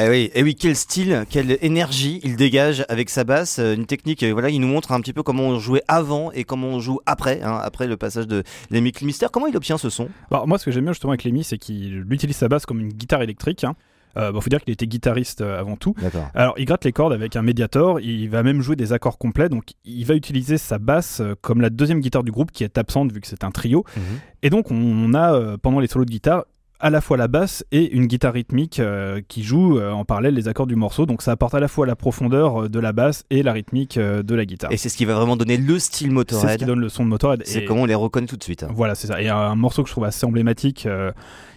Ah 0.04 0.09
oui, 0.11 0.32
et 0.35 0.42
oui, 0.42 0.56
quel 0.56 0.75
style, 0.75 1.25
quelle 1.30 1.59
énergie 1.62 2.21
il 2.25 2.35
dégage 2.35 2.85
avec 2.88 3.09
sa 3.09 3.23
basse, 3.23 3.61
euh, 3.61 3.76
une 3.76 3.87
technique, 3.87 4.25
euh, 4.25 4.32
voilà, 4.32 4.50
il 4.50 4.61
nous 4.61 4.66
montre 4.66 4.90
un 4.90 5.00
petit 5.00 5.12
peu 5.12 5.23
comment 5.23 5.44
on 5.44 5.61
jouait 5.61 5.85
avant 5.87 6.32
et 6.32 6.42
comment 6.42 6.66
on 6.66 6.80
joue 6.80 6.99
après, 7.06 7.40
hein, 7.40 7.61
après 7.62 7.87
le 7.87 7.97
passage 7.97 8.26
de 8.26 8.42
Lemmy 8.73 8.90
Kilmister. 8.90 9.28
Comment 9.32 9.47
il 9.47 9.56
obtient 9.56 9.78
ce 9.78 9.90
son? 9.90 10.09
Alors, 10.32 10.49
moi, 10.49 10.59
ce 10.59 10.64
que 10.64 10.73
j'aime 10.73 10.82
bien 10.82 10.92
justement 10.92 11.12
avec 11.12 11.23
Lemmy, 11.23 11.44
c'est 11.44 11.56
qu'il 11.56 12.04
utilise 12.11 12.35
sa 12.35 12.49
basse 12.49 12.66
comme 12.66 12.80
une 12.80 12.88
guitare 12.88 13.23
électrique. 13.23 13.62
Hein. 13.62 13.76
Euh, 14.16 14.32
bon, 14.32 14.40
faut 14.40 14.50
dire 14.50 14.61
qu'il 14.61 14.73
était 14.73 14.88
guitariste 14.88 15.40
avant 15.40 15.76
tout. 15.76 15.94
Alors, 16.35 16.54
il 16.59 16.64
gratte 16.64 16.85
les 16.85 16.92
cordes 16.92 17.12
avec 17.12 17.37
un 17.37 17.42
médiator, 17.42 18.00
il 18.00 18.28
va 18.28 18.42
même 18.42 18.61
jouer 18.61 18.75
des 18.75 18.92
accords 18.92 19.18
complets, 19.18 19.49
donc 19.49 19.66
il 19.85 20.04
va 20.04 20.14
utiliser 20.14 20.59
sa 20.59 20.80
basse 20.80 21.23
comme 21.42 21.61
la 21.61 21.71
deuxième 21.71 22.00
guitare 22.00 22.25
du 22.25 22.32
groupe 22.32 22.50
qui 22.50 22.64
est 22.64 22.76
absente 22.76 23.12
vu 23.12 23.21
que 23.21 23.28
c'est 23.28 23.44
un 23.44 23.52
trio. 23.52 23.85
Mhm. 23.97 24.02
Et 24.42 24.50
donc, 24.50 24.73
on 24.73 25.14
a 25.14 25.56
pendant 25.59 25.78
les 25.78 25.87
solos 25.87 26.06
de 26.06 26.11
guitare 26.11 26.44
à 26.82 26.90
la 26.90 27.00
fois 27.00 27.16
la 27.16 27.28
basse 27.28 27.64
et 27.72 27.90
une 27.92 28.06
guitare 28.06 28.34
rythmique 28.34 28.78
euh, 28.80 29.20
qui 29.28 29.42
joue 29.42 29.78
euh, 29.78 29.90
en 29.92 30.04
parallèle 30.04 30.34
les 30.34 30.48
accords 30.48 30.66
du 30.66 30.76
morceau. 30.76 31.06
Donc, 31.06 31.22
ça 31.22 31.30
apporte 31.32 31.54
à 31.54 31.60
la 31.60 31.68
fois 31.68 31.86
la 31.86 31.96
profondeur 31.96 32.64
euh, 32.64 32.68
de 32.68 32.78
la 32.78 32.92
basse 32.92 33.24
et 33.30 33.42
la 33.42 33.52
rythmique 33.52 33.98
de 33.98 34.34
la 34.34 34.44
guitare. 34.44 34.70
Et 34.72 34.76
c'est 34.76 34.88
ce 34.90 34.96
qui 34.96 35.04
va 35.04 35.14
vraiment 35.14 35.36
donner 35.36 35.56
le 35.56 35.78
style 35.78 36.08
C'est 36.08 36.10
ce 36.10 36.14
Motorhead. 36.14 36.58
qui 36.58 36.64
donne 36.66 36.80
le 36.80 36.88
son 36.90 37.04
de 37.04 37.08
Motorhead. 37.08 37.42
C'est 37.46 37.64
comment 37.64 37.82
on 37.82 37.86
les 37.86 37.94
reconnaît 37.94 38.26
tout 38.26 38.36
de 38.36 38.42
suite. 38.44 38.64
hein. 38.64 38.68
voilà, 38.74 38.94
c'est 38.94 39.06
ça. 39.06 39.22
Et 39.22 39.28
un, 39.28 39.36
un 39.36 39.54
morceau 39.54 39.82
que 39.82 39.88
je 39.88 39.94
trouve 39.94 40.04
assez 40.04 40.26
emblématique 40.26 40.86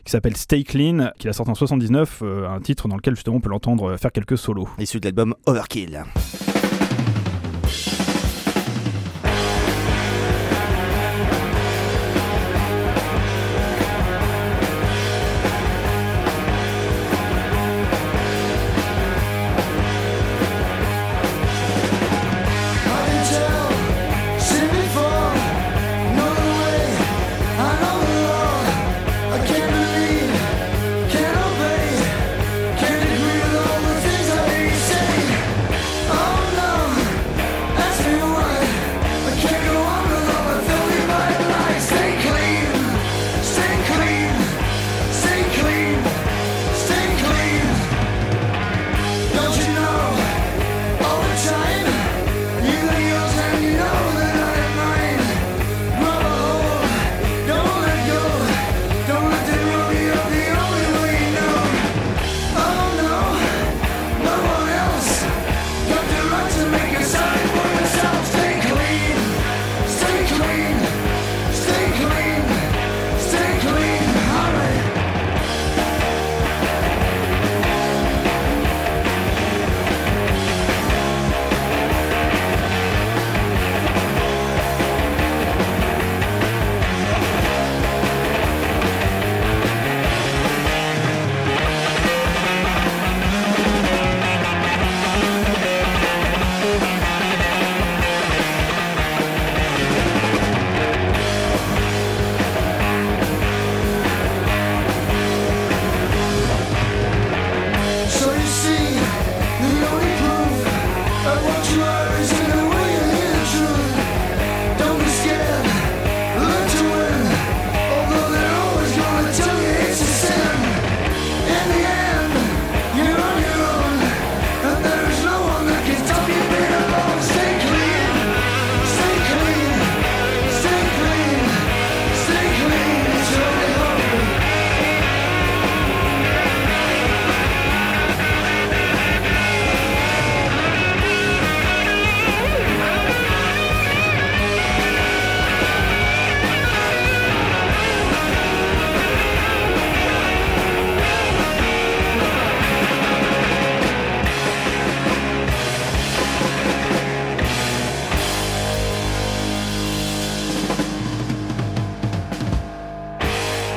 qui 0.06 0.12
s'appelle 0.12 0.38
Stay 0.38 0.64
Clean, 0.64 1.10
qu'il 1.18 1.30
a 1.30 1.34
sorti 1.34 1.50
en 1.52 1.56
79, 1.56 2.20
euh, 2.22 2.48
un 2.48 2.60
titre 2.62 2.88
dans 2.88 2.96
lequel 2.96 3.16
justement 3.16 3.38
on 3.38 3.42
peut 3.42 3.50
l'entendre 3.50 3.98
faire 3.98 4.12
quelques 4.12 4.38
solos. 4.38 4.70
Issu 4.78 5.00
de 5.00 5.06
l'album 5.06 5.34
Overkill. 5.48 6.04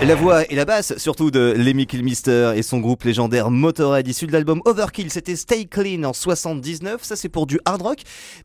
La 0.08 0.14
voix 0.14 0.50
et 0.50 0.54
la 0.54 0.64
basse, 0.64 0.96
surtout 0.96 1.30
de 1.30 1.52
Lemmy 1.54 1.86
Kilmister 1.86 2.52
et 2.56 2.62
son 2.62 2.80
groupe 2.80 3.02
légendaire 3.02 3.50
Motorhead, 3.50 4.08
issu 4.08 4.26
de 4.26 4.32
l'album 4.32 4.62
Overkill, 4.64 5.10
c'était 5.10 5.36
Stay 5.36 5.66
Clean 5.66 6.02
en 6.04 6.14
79, 6.14 7.04
ça 7.04 7.14
c'est 7.14 7.28
pour 7.28 7.46
du 7.46 7.60
hard 7.66 7.82
rock, 7.82 7.98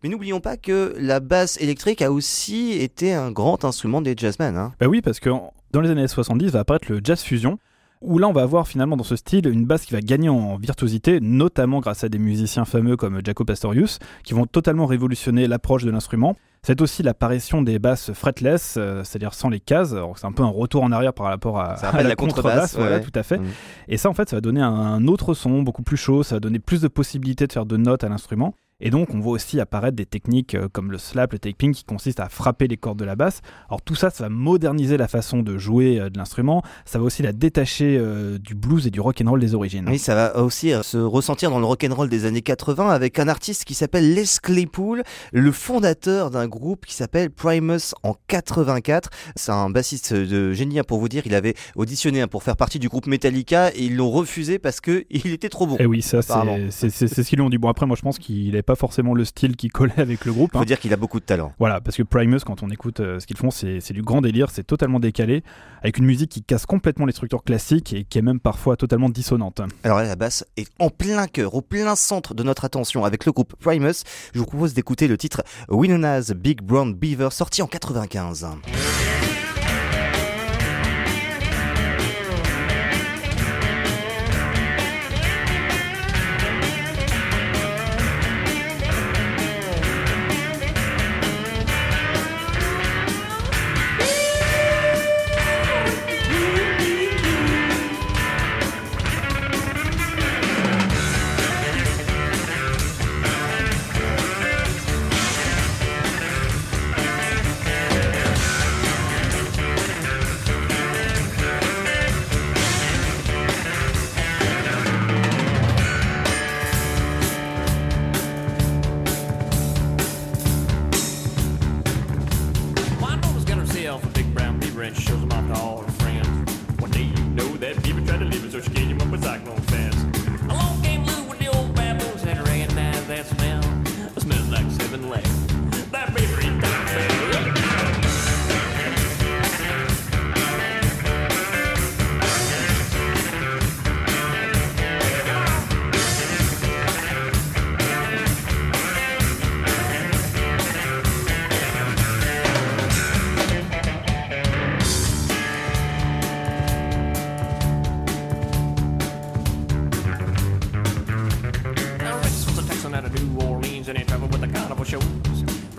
mais 0.03 0.10
n'oublions 0.10 0.41
pas 0.41 0.58
que 0.58 0.93
la 1.00 1.22
basse 1.22 1.55
électrique 1.62 2.01
a 2.01 2.12
aussi 2.12 2.74
été 2.74 3.13
un 3.13 3.32
grand 3.32 3.63
instrument 3.63 4.01
des 4.01 4.13
jazzmen. 4.17 4.58
Hein. 4.58 4.74
Bah 4.77 4.88
oui, 4.88 5.01
parce 5.01 5.22
que 5.22 5.29
dans 5.72 5.79
les 5.79 5.89
années 5.89 6.05
70 6.05 6.50
va 6.50 6.60
apparaître 6.60 6.91
le 6.91 7.00
jazz 7.01 7.22
fusion, 7.22 7.58
où 8.03 8.19
là 8.19 8.27
on 8.27 8.33
va 8.33 8.41
avoir 8.41 8.67
finalement 8.67 8.98
dans 8.98 9.03
ce 9.03 9.15
style 9.15 9.48
une 9.48 9.65
basse 9.65 9.86
qui 9.86 9.93
va 9.93 10.01
gagner 10.01 10.29
en 10.29 10.57
virtuosité, 10.57 11.19
notamment 11.22 11.79
grâce 11.79 12.03
à 12.03 12.10
des 12.10 12.19
musiciens 12.19 12.65
fameux 12.65 12.98
comme 12.98 13.22
Jaco 13.24 13.45
Pastorius, 13.45 14.00
qui 14.24 14.33
vont 14.33 14.45
totalement 14.45 14.86
révolutionner 14.86 15.48
l'approche 15.48 15.83
de 15.83 15.91
l'instrument. 15.91 16.36
C'est 16.65 16.79
aussi 16.79 17.03
l'apparition 17.03 17.62
des 17.62 17.77
basses 17.77 18.13
fretless, 18.13 18.75
euh, 18.77 19.03
c'est-à-dire 19.03 19.33
sans 19.33 19.50
les 19.50 19.60
cases. 19.60 19.93
C'est 20.15 20.25
un 20.25 20.31
peu 20.31 20.43
un 20.43 20.48
retour 20.48 20.83
en 20.83 20.93
arrière 20.93 21.13
par 21.13 21.25
rapport 21.25 21.60
à, 21.60 21.75
Ça 21.75 21.89
à 21.89 22.03
la, 22.03 22.10
la 22.10 22.15
contrebasse, 22.15 22.77
voilà, 22.77 22.98
ouais. 22.98 23.01
tout 23.01 23.12
à 23.15 23.24
fait. 23.24 23.38
Mm. 23.38 23.45
Et 23.89 23.98
ça, 23.98 24.10
en 24.10 24.13
fait, 24.13 24.29
ça 24.29 24.38
va 24.38 24.41
donner 24.41 24.62
un 24.62 25.05
autre 25.07 25.33
son, 25.33 25.62
beaucoup 25.62 25.83
plus 25.83 25.98
chaud, 25.98 26.24
ça 26.24 26.36
va 26.36 26.39
donner 26.39 26.60
plus 26.60 26.79
de 26.79 26.88
possibilités 26.88 27.48
de 27.48 27.51
faire 27.51 27.65
de 27.65 27.75
notes 27.75 28.05
à 28.05 28.10
l'instrument. 28.10 28.55
Et 28.86 28.90
donc, 28.90 29.13
on 29.13 29.20
voit 29.20 29.32
aussi 29.32 29.62
apparaître 29.62 29.96
des 29.96 30.06
techniques 30.06 30.56
euh, 30.56 30.68
comme 30.70 30.92
le 30.92 30.98
slap, 30.98 31.32
le 31.32 31.40
taping, 31.40 31.74
qui 31.74 31.86
consistent 31.86 32.20
à 32.20 32.28
frapper 32.28 32.68
les 32.68 32.75
cordes 32.75 33.00
de 33.00 33.06
la 33.06 33.16
basse. 33.16 33.40
Alors, 33.70 33.82
tout 33.82 33.96
ça, 33.96 34.10
ça 34.10 34.25
va 34.25 34.30
moderniser 34.30 34.98
la 34.98 35.08
façon 35.08 35.42
de 35.42 35.58
jouer 35.58 36.02
euh, 36.02 36.10
de 36.10 36.18
l'instrument. 36.18 36.62
Ça 36.84 37.00
va 37.00 37.06
aussi 37.06 37.24
la 37.24 37.32
détacher 37.32 37.98
euh, 37.98 38.38
du 38.38 38.56
blues 38.56 38.86
et 38.86 38.92
du 38.92 39.00
rock 39.00 39.22
and 39.24 39.30
roll 39.30 39.40
des 39.40 39.56
origines. 39.56 39.86
Oui, 39.88 40.00
ça 40.00 40.16
va 40.16 40.38
aussi 40.38 40.74
se 40.84 40.98
ressentir 40.98 41.50
dans 41.50 41.60
le 41.60 41.66
rock'n'roll 41.66 42.10
des 42.10 42.25
années 42.25 42.42
80 42.42 42.90
avec 42.90 43.20
un 43.20 43.30
artiste 43.30 43.63
qui 43.63 43.74
s'appelle 43.74 44.13
Les 44.13 44.25
Claypool, 44.42 45.04
le 45.32 45.52
fondateur 45.54 46.30
d'un 46.30 46.50
groupe 46.50 46.86
qui 46.86 46.94
s'appelle 46.94 47.30
Primus 47.30 47.96
en 48.04 48.16
84. 48.28 49.10
C'est 49.38 49.54
un 49.54 49.70
bassiste 49.70 50.13
de 50.13 50.52
génie 50.52 50.80
hein, 50.80 50.84
pour 50.86 51.00
vous 51.00 51.08
dire. 51.08 51.24
Il 51.25 51.36
avait 51.36 51.54
auditionné 51.78 52.20
hein, 52.20 52.28
pour 52.28 52.44
faire 52.44 52.58
partie 52.58 52.80
du 52.80 52.90
groupe 52.90 53.08
Metallica 53.08 53.70
et 53.70 53.86
ils 53.86 53.96
l'ont 53.96 54.12
refusé 54.12 54.60
parce 54.60 54.82
que 54.82 55.06
il 55.10 55.32
était 55.32 55.50
trop 55.50 55.68
bon. 55.68 55.78
Et 55.80 55.86
oui, 55.86 56.02
ça, 56.02 56.22
c'est 56.70 56.90
ce 56.90 57.22
qu'ils 57.22 57.38
lui 57.38 57.46
ont 57.46 57.50
dit. 57.50 57.58
Bon, 57.58 57.70
après, 57.70 57.86
moi, 57.86 57.96
je 57.96 58.02
pense 58.02 58.20
qu'il 58.20 58.48
n'avait 58.48 58.62
pas 58.62 58.73
forcément 58.75 59.13
le 59.13 59.25
style 59.25 59.56
qui 59.56 59.70
collait 59.70 60.00
avec 60.00 60.25
le 60.25 60.34
groupe. 60.34 60.51
Faut 60.51 60.60
hein. 60.60 60.65
dire 60.65 60.80
qu'il 60.80 60.94
a 60.94 60.98
beaucoup 60.98 61.20
de 61.20 61.25
talent. 61.25 61.53
Voilà, 61.60 61.82
parce 61.82 61.98
que 61.98 62.03
Primus, 62.03 62.39
quand 62.46 62.63
on 62.63 62.70
écoute 62.70 63.00
euh, 63.00 63.20
ce 63.20 63.27
qu'ils 63.27 63.38
font, 63.38 63.51
c'est 63.51 63.80
c'est 63.80 63.94
du 63.94 64.01
grand 64.01 64.22
délire, 64.22 64.50
c'est 64.50 64.63
totalement 64.63 65.00
décalé, 65.00 65.44
avec 65.82 65.98
une 65.98 66.06
musique 66.06 66.32
qui 66.32 66.44
casse 66.44 66.65
complètement 66.65 67.06
les 67.06 67.13
structures 67.13 67.44
classiques 67.44 67.94
et 67.94 68.03
qui 68.03 68.18
est 68.18 68.22
même 68.22 68.39
parfois 68.39 68.77
totalement 68.77 69.10
dissonante. 69.10 69.62
Alors 69.84 70.00
là, 70.00 70.06
la 70.06 70.15
basse 70.15 70.46
est 70.58 70.68
en 70.80 70.89
plein 70.89 71.27
cœur, 71.27 71.53
au 71.53 71.62
plein 71.62 71.96
centre 71.96 72.34
de 72.34 72.44
notre 72.44 72.65
attention 72.65 73.06
avec 73.06 73.25
le 73.25 73.32
groupe 73.32 73.56
Primus. 73.56 74.03
Je 74.34 74.39
vous 74.39 74.46
propose 74.46 74.74
d'écouter 74.74 75.08
le 75.08 75.18
titre 75.18 75.44
Winona's 75.70 76.32
Big 76.32 76.62
Brown 76.62 76.94
Beaver 76.94 77.30
sorti 77.32 77.62
en 77.62 77.68
95. 77.68 78.48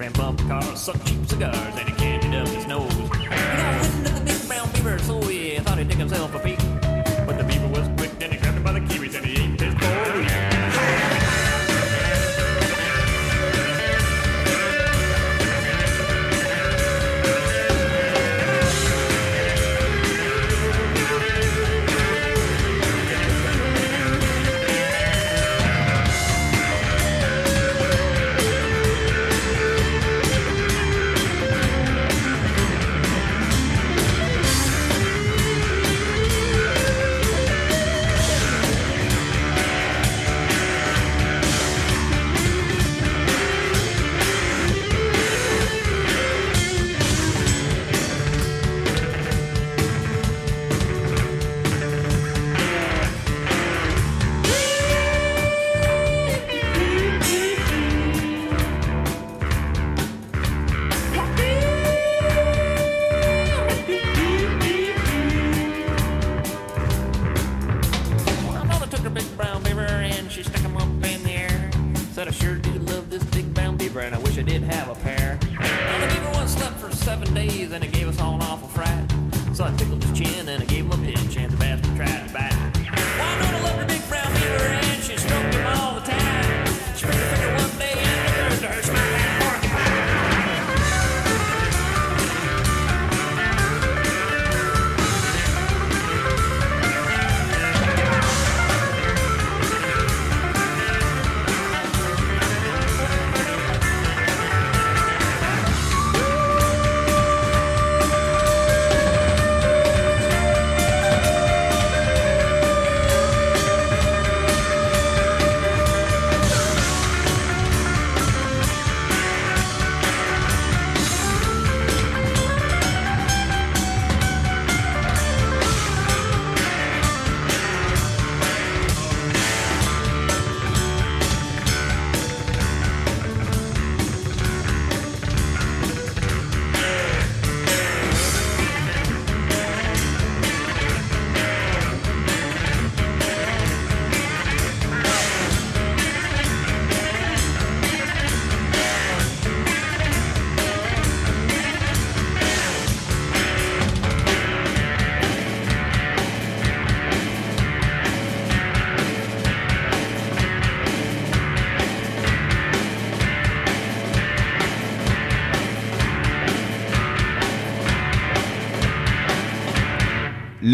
Ran 0.04 0.12
bumper 0.12 0.44
cars, 0.44 0.80
sucked 0.80 1.06
cheap 1.06 1.24
cigars, 1.24 1.56
and 1.78 1.88
he 1.88 1.94
candied 1.94 2.34
up 2.34 2.46
his 2.48 2.66
nose. 2.66 2.92
He 2.92 3.08
got 3.08 3.80
wind 3.80 4.06
of 4.06 4.14
the 4.14 4.20
big 4.20 4.46
brown 4.46 4.70
beaver, 4.72 4.98
so 4.98 5.22
he 5.22 5.58
thought 5.60 5.78
he'd 5.78 5.88
take 5.88 5.96
himself 5.96 6.34
a 6.34 6.40
peek. 6.40 6.63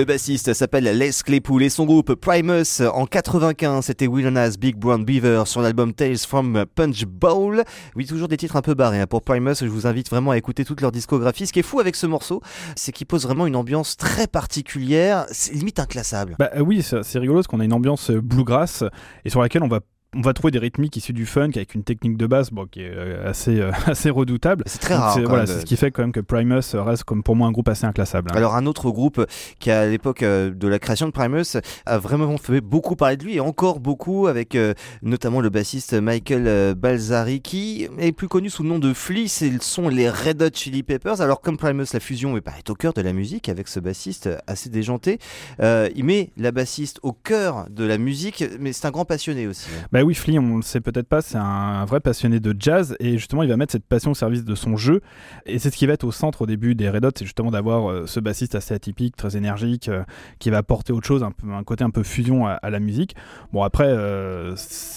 Le 0.00 0.06
bassiste 0.06 0.54
s'appelle 0.54 0.84
Les 0.84 1.10
Claypool 1.22 1.62
et 1.62 1.68
son 1.68 1.84
groupe 1.84 2.14
Primus 2.14 2.80
en 2.90 3.04
95 3.04 3.84
c'était 3.84 4.06
Will 4.06 4.28
Nas 4.28 4.52
Big 4.58 4.74
Brown 4.74 5.04
Beaver 5.04 5.42
sur 5.44 5.60
l'album 5.60 5.92
Tales 5.92 6.16
from 6.16 6.64
Punch 6.74 7.04
Bowl. 7.04 7.62
Oui, 7.96 8.06
toujours 8.06 8.26
des 8.26 8.38
titres 8.38 8.56
un 8.56 8.62
peu 8.62 8.72
barrés 8.72 9.00
hein. 9.00 9.06
pour 9.06 9.20
Primus. 9.20 9.56
Je 9.60 9.66
vous 9.66 9.86
invite 9.86 10.08
vraiment 10.08 10.30
à 10.30 10.38
écouter 10.38 10.64
toute 10.64 10.80
leur 10.80 10.90
discographie. 10.90 11.46
Ce 11.46 11.52
qui 11.52 11.58
est 11.58 11.62
fou 11.62 11.80
avec 11.80 11.96
ce 11.96 12.06
morceau, 12.06 12.40
c'est 12.76 12.92
qu'il 12.92 13.06
pose 13.06 13.24
vraiment 13.24 13.46
une 13.46 13.56
ambiance 13.56 13.98
très 13.98 14.26
particulière, 14.26 15.26
c'est 15.32 15.52
limite 15.52 15.78
inclassable. 15.78 16.34
Bah 16.38 16.48
euh, 16.56 16.60
oui, 16.60 16.80
c'est 16.80 17.02
c'est 17.02 17.18
rigolo 17.18 17.40
parce 17.40 17.48
qu'on 17.48 17.60
a 17.60 17.64
une 17.66 17.74
ambiance 17.74 18.10
euh, 18.10 18.22
bluegrass 18.22 18.84
et 19.26 19.28
sur 19.28 19.42
laquelle 19.42 19.62
on 19.62 19.68
va 19.68 19.80
on 20.16 20.22
va 20.22 20.32
trouver 20.32 20.50
des 20.50 20.58
rythmiques 20.58 20.96
issus 20.96 21.12
du 21.12 21.24
funk 21.24 21.50
avec 21.54 21.74
une 21.74 21.84
technique 21.84 22.16
de 22.16 22.26
basse 22.26 22.50
bon, 22.50 22.66
qui 22.66 22.80
est 22.82 22.90
euh, 22.92 23.28
assez, 23.28 23.60
euh, 23.60 23.70
assez 23.86 24.10
redoutable. 24.10 24.64
C'est 24.66 24.80
très 24.80 24.94
rare. 24.96 25.14
c'est- 25.14 25.22
Voilà, 25.22 25.44
de- 25.44 25.60
ce 25.60 25.64
qui 25.64 25.76
fait 25.76 25.90
quand 25.92 26.02
même 26.02 26.12
que 26.12 26.20
Primus 26.20 26.60
reste 26.74 27.04
comme 27.04 27.22
pour 27.22 27.36
moi 27.36 27.46
un 27.46 27.52
groupe 27.52 27.68
assez 27.68 27.84
inclassable. 27.86 28.30
hein. 28.32 28.36
Alors 28.36 28.56
un 28.56 28.66
autre 28.66 28.90
groupe 28.90 29.24
qui 29.60 29.70
à 29.70 29.86
l'époque 29.86 30.22
euh, 30.22 30.50
de 30.50 30.66
la 30.68 30.78
création 30.80 31.06
de 31.06 31.12
Primus 31.12 31.56
a 31.86 31.98
vraiment 31.98 32.36
fait 32.38 32.60
beaucoup 32.60 32.96
parler 32.96 33.16
de 33.16 33.24
lui 33.24 33.36
et 33.36 33.40
encore 33.40 33.78
beaucoup 33.80 34.26
avec 34.26 34.54
euh, 34.56 34.74
notamment 35.02 35.40
le 35.40 35.48
bassiste 35.50 35.92
Michael 35.94 36.74
Balzari 36.74 37.40
qui 37.40 37.86
est 37.98 38.12
plus 38.12 38.28
connu 38.28 38.50
sous 38.50 38.62
le 38.64 38.68
nom 38.68 38.78
de 38.78 38.92
Flea, 38.92 39.28
ce 39.28 39.46
sont 39.60 39.88
les 39.88 40.10
Red 40.10 40.42
Hot 40.42 40.48
Chili 40.54 40.82
Peppers. 40.82 41.20
Alors 41.20 41.40
comme 41.40 41.56
Primus 41.56 41.86
la 41.92 42.00
fusion 42.00 42.36
est, 42.36 42.40
bah, 42.44 42.52
est 42.58 42.68
au 42.70 42.74
cœur 42.74 42.92
de 42.92 43.00
la 43.02 43.12
musique 43.12 43.48
avec 43.48 43.68
ce 43.68 43.78
bassiste 43.80 44.28
assez 44.48 44.68
déjanté, 44.70 45.18
euh, 45.60 45.88
il 45.94 46.04
met 46.04 46.30
la 46.36 46.50
bassiste 46.50 46.98
au 47.02 47.12
cœur 47.12 47.66
de 47.70 47.84
la 47.84 47.96
musique 47.98 48.44
mais 48.58 48.72
c'est 48.72 48.86
un 48.86 48.90
grand 48.90 49.04
passionné 49.04 49.46
aussi. 49.46 49.68
hein. 49.78 49.86
Bah 50.00 50.06
oui, 50.06 50.14
Flea, 50.14 50.38
on 50.38 50.56
le 50.56 50.62
sait 50.62 50.80
peut-être 50.80 51.08
pas, 51.08 51.20
c'est 51.20 51.36
un 51.36 51.84
vrai 51.84 52.00
passionné 52.00 52.40
de 52.40 52.56
jazz 52.58 52.96
et 53.00 53.18
justement 53.18 53.42
il 53.42 53.50
va 53.50 53.58
mettre 53.58 53.72
cette 53.72 53.84
passion 53.84 54.12
au 54.12 54.14
service 54.14 54.46
de 54.46 54.54
son 54.54 54.78
jeu 54.78 55.02
et 55.44 55.58
c'est 55.58 55.70
ce 55.70 55.76
qui 55.76 55.84
va 55.84 55.92
être 55.92 56.04
au 56.04 56.10
centre 56.10 56.40
au 56.40 56.46
début 56.46 56.74
des 56.74 56.88
Red 56.88 57.04
Hot, 57.04 57.10
c'est 57.18 57.26
justement 57.26 57.50
d'avoir 57.50 57.90
euh, 57.90 58.06
ce 58.06 58.18
bassiste 58.18 58.54
assez 58.54 58.72
atypique, 58.72 59.14
très 59.14 59.36
énergique, 59.36 59.90
euh, 59.90 60.02
qui 60.38 60.48
va 60.48 60.56
apporter 60.56 60.94
autre 60.94 61.06
chose, 61.06 61.22
un, 61.22 61.64
côté 61.64 61.84
un 61.84 61.90
peu 61.90 62.02
fusion 62.02 62.46
à, 62.46 62.70
la 62.70 62.80
musique. 62.80 63.14
Bon 63.52 63.62
après, 63.62 63.88
euh, 63.88 64.56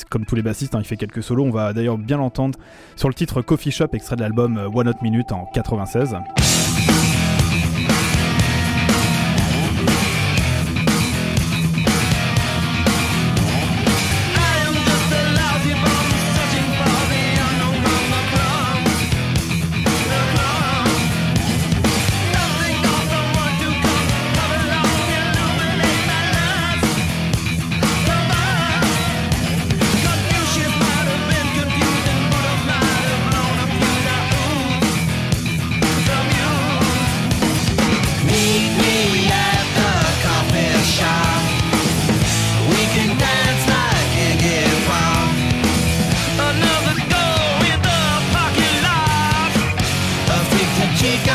comme 0.09 0.25
tous 0.25 0.35
les 0.35 0.41
bassistes, 0.41 0.73
hein, 0.73 0.79
il 0.79 0.85
fait 0.85 0.95
quelques 0.95 1.21
solos, 1.21 1.43
on 1.43 1.51
va 1.51 1.73
d'ailleurs 1.73 1.97
bien 1.97 2.15
l'entendre 2.15 2.57
sur 2.95 3.09
le 3.09 3.13
titre 3.13 3.41
Coffee 3.41 3.71
Shop, 3.71 3.89
extrait 3.91 4.15
de 4.15 4.21
l'album 4.21 4.57
One 4.73 4.87
Hot 4.87 5.01
Minute 5.01 5.33
en 5.33 5.49
96. 5.53 6.15
Ah, 51.05 51.32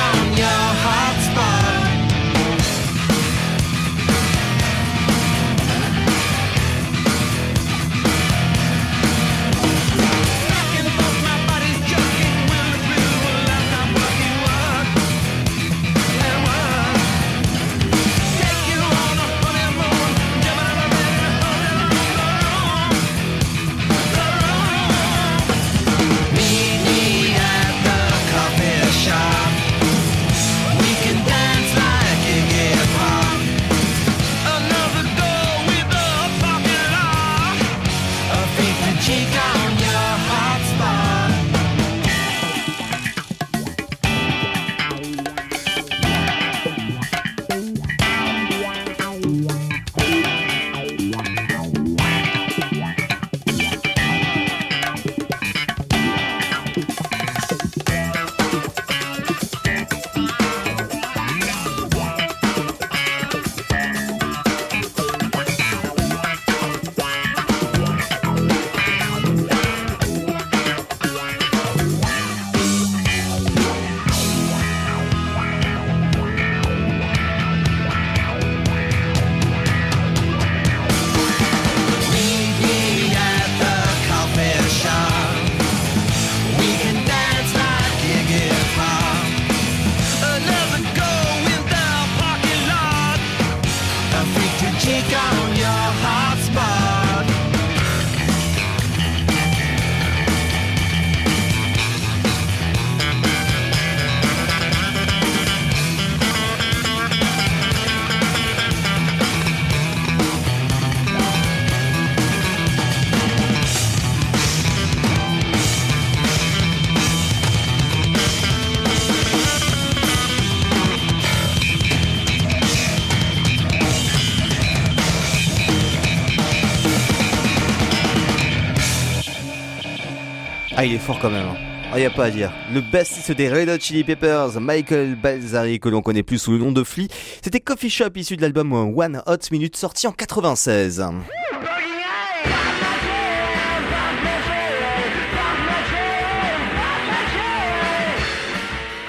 il 130.88 130.94
est 130.94 130.98
fort 130.98 131.18
quand 131.20 131.30
même. 131.30 131.46
hein. 131.46 131.56
Ah, 131.92 131.98
y 132.00 132.04
a 132.04 132.10
pas 132.10 132.24
à 132.26 132.30
dire. 132.30 132.52
Le 132.72 132.80
bassiste 132.80 133.32
des 133.32 133.48
Red 133.50 133.68
Hot 133.68 133.78
Chili 133.80 134.04
Peppers, 134.04 134.60
Michael 134.60 135.14
Balzari, 135.16 135.80
que 135.80 135.88
l'on 135.88 136.02
connaît 136.02 136.22
plus 136.22 136.38
sous 136.38 136.52
le 136.52 136.58
nom 136.58 136.72
de 136.72 136.82
Flea, 136.84 137.08
c'était 137.42 137.60
Coffee 137.60 137.88
Shop 137.90 138.10
issu 138.16 138.36
de 138.36 138.42
l'album 138.42 138.72
One 138.72 139.22
Hot 139.26 139.36
Minute 139.50 139.76
sorti 139.76 140.06
en 140.06 140.12
96. 140.12 141.04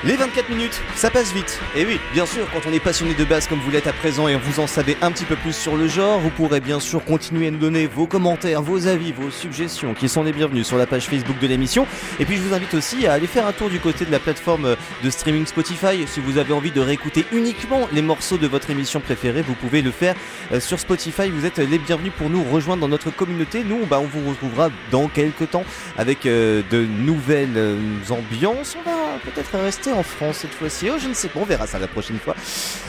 Les 0.05 0.15
24 0.15 0.49
minutes, 0.49 0.81
ça 0.95 1.11
passe 1.11 1.33
vite. 1.33 1.59
Et 1.75 1.85
oui, 1.85 1.99
bien 2.13 2.25
sûr, 2.25 2.49
quand 2.53 2.61
on 2.65 2.71
est 2.71 2.79
passionné 2.79 3.13
de 3.13 3.25
basse 3.25 3.47
comme 3.47 3.59
vous 3.59 3.69
l'êtes 3.69 3.85
à 3.85 3.91
présent 3.91 4.29
et 4.29 4.37
vous 4.37 4.61
en 4.61 4.67
savez 4.67 4.95
un 5.01 5.11
petit 5.11 5.25
peu 5.25 5.35
plus 5.35 5.51
sur 5.51 5.75
le 5.75 5.89
genre, 5.89 6.21
vous 6.21 6.29
pourrez 6.29 6.61
bien 6.61 6.79
sûr 6.79 7.03
continuer 7.03 7.47
à 7.47 7.51
nous 7.51 7.57
donner 7.57 7.85
vos 7.85 8.07
commentaires, 8.07 8.61
vos 8.61 8.87
avis, 8.87 9.11
vos 9.11 9.29
suggestions 9.29 9.93
qui 9.93 10.07
sont 10.07 10.23
les 10.23 10.31
bienvenus 10.31 10.65
sur 10.65 10.77
la 10.77 10.85
page 10.85 11.07
Facebook 11.07 11.37
de 11.39 11.47
l'émission. 11.47 11.85
Et 12.17 12.23
puis 12.23 12.37
je 12.37 12.41
vous 12.41 12.53
invite 12.53 12.73
aussi 12.75 13.07
à 13.07 13.13
aller 13.13 13.27
faire 13.27 13.45
un 13.45 13.51
tour 13.51 13.69
du 13.69 13.81
côté 13.81 14.05
de 14.05 14.11
la 14.11 14.19
plateforme 14.19 14.77
de 15.03 15.09
streaming 15.09 15.45
Spotify. 15.45 16.07
Si 16.07 16.21
vous 16.21 16.37
avez 16.37 16.53
envie 16.53 16.71
de 16.71 16.79
réécouter 16.79 17.25
uniquement 17.33 17.85
les 17.91 18.01
morceaux 18.01 18.37
de 18.37 18.47
votre 18.47 18.69
émission 18.69 19.01
préférée, 19.01 19.41
vous 19.41 19.55
pouvez 19.55 19.81
le 19.81 19.91
faire 19.91 20.15
euh, 20.53 20.61
sur 20.61 20.79
Spotify. 20.79 21.29
Vous 21.29 21.45
êtes 21.45 21.57
les 21.57 21.77
bienvenus 21.77 22.13
pour 22.17 22.29
nous 22.29 22.45
rejoindre 22.45 22.79
dans 22.79 22.87
notre 22.87 23.13
communauté. 23.13 23.65
Nous, 23.65 23.85
bah, 23.85 23.99
on 23.99 24.07
vous 24.07 24.29
retrouvera 24.29 24.69
dans 24.91 25.09
quelques 25.09 25.49
temps 25.49 25.65
avec 25.97 26.25
euh, 26.25 26.61
de 26.71 26.85
nouvelles 26.85 27.57
euh, 27.57 27.77
ambiances. 28.09 28.77
On 28.79 28.89
va 28.89 29.19
peut-être 29.25 29.57
rester 29.57 29.88
en 29.93 30.03
France 30.03 30.37
cette 30.37 30.53
fois-ci. 30.53 30.89
Oh, 30.89 30.97
je 30.99 31.07
ne 31.07 31.13
sais 31.13 31.29
pas, 31.29 31.39
on 31.39 31.45
verra 31.45 31.67
ça 31.67 31.79
la 31.79 31.87
prochaine 31.87 32.19
fois. 32.19 32.35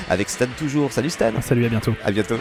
Avec 0.09 0.29
Stan 0.29 0.47
toujours. 0.59 0.93
Salut 0.93 1.11
Stan. 1.11 1.33
Salut, 1.41 1.67
à 1.67 1.69
bientôt. 1.69 1.95
À 2.05 2.11
bientôt. 2.11 2.39